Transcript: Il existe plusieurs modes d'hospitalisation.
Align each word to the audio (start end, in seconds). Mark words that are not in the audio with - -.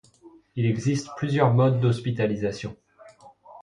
Il 0.55 0.65
existe 0.65 1.11
plusieurs 1.15 1.53
modes 1.53 1.79
d'hospitalisation. 1.79 2.75